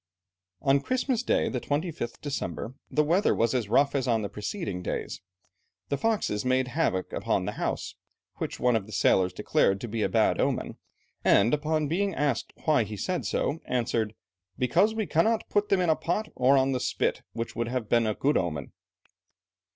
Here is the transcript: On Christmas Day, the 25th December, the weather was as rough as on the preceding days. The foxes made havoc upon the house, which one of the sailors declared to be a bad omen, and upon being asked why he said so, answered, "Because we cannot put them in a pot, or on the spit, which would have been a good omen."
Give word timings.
On 0.63 0.79
Christmas 0.81 1.21
Day, 1.21 1.47
the 1.47 1.61
25th 1.61 2.19
December, 2.21 2.73
the 2.89 3.03
weather 3.03 3.35
was 3.35 3.53
as 3.53 3.69
rough 3.69 3.93
as 3.93 4.07
on 4.07 4.23
the 4.23 4.29
preceding 4.29 4.81
days. 4.81 5.21
The 5.89 5.97
foxes 5.99 6.43
made 6.43 6.69
havoc 6.69 7.13
upon 7.13 7.45
the 7.45 7.51
house, 7.51 7.93
which 8.37 8.59
one 8.59 8.75
of 8.75 8.87
the 8.87 8.93
sailors 8.93 9.31
declared 9.31 9.79
to 9.81 9.87
be 9.87 10.01
a 10.01 10.09
bad 10.09 10.41
omen, 10.41 10.77
and 11.23 11.53
upon 11.53 11.87
being 11.87 12.15
asked 12.15 12.51
why 12.65 12.83
he 12.83 12.97
said 12.97 13.27
so, 13.27 13.59
answered, 13.65 14.15
"Because 14.57 14.95
we 14.95 15.05
cannot 15.05 15.47
put 15.49 15.69
them 15.69 15.79
in 15.79 15.91
a 15.91 15.95
pot, 15.95 16.29
or 16.33 16.57
on 16.57 16.71
the 16.71 16.79
spit, 16.79 17.21
which 17.33 17.55
would 17.55 17.67
have 17.67 17.87
been 17.87 18.07
a 18.07 18.15
good 18.15 18.37
omen." 18.39 18.71